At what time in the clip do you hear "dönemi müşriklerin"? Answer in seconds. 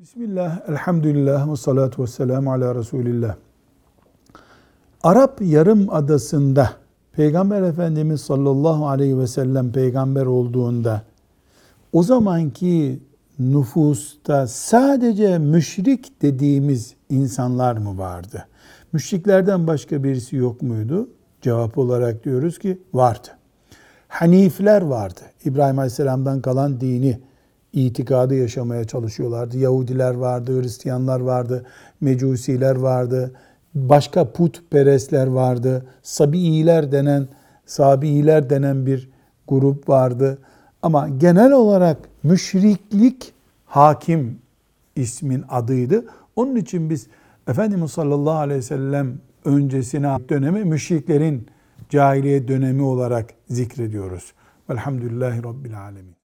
50.28-51.46